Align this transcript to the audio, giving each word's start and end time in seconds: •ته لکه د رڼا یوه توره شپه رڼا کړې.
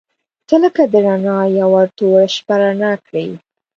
•ته 0.47 0.55
لکه 0.63 0.83
د 0.91 0.93
رڼا 1.05 1.39
یوه 1.59 1.83
توره 1.97 2.27
شپه 2.35 2.55
رڼا 2.61 2.91
کړې. 3.05 3.27